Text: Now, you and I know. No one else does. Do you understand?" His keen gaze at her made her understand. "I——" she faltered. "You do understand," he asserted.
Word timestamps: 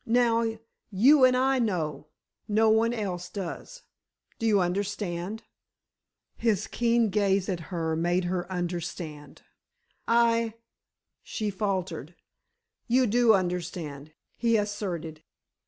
Now, 0.07 0.51
you 0.89 1.23
and 1.25 1.37
I 1.37 1.59
know. 1.59 2.07
No 2.47 2.71
one 2.71 2.91
else 2.91 3.29
does. 3.29 3.83
Do 4.39 4.47
you 4.47 4.59
understand?" 4.59 5.43
His 6.37 6.65
keen 6.65 7.11
gaze 7.11 7.47
at 7.47 7.59
her 7.69 7.95
made 7.95 8.23
her 8.23 8.51
understand. 8.51 9.43
"I——" 10.07 10.55
she 11.21 11.51
faltered. 11.51 12.15
"You 12.87 13.05
do 13.05 13.35
understand," 13.35 14.13
he 14.37 14.57
asserted. 14.57 15.21